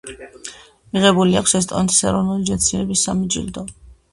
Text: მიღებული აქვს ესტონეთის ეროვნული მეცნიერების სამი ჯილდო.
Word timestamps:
მიღებული 0.95 1.37
აქვს 1.41 1.53
ესტონეთის 1.61 2.01
ეროვნული 2.13 2.49
მეცნიერების 2.57 3.05
სამი 3.11 3.31
ჯილდო. 3.37 3.69